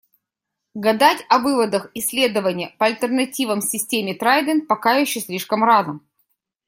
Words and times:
Гадать 0.73 1.23
о 1.29 1.37
выводах 1.37 1.91
"Исследования 1.93 2.73
по 2.79 2.87
альтернативам 2.87 3.61
системе 3.61 4.15
'Трайдент'" 4.15 4.67
пока 4.67 4.95
еще 4.95 5.19
слишком 5.19 5.63
рано. 5.63 5.99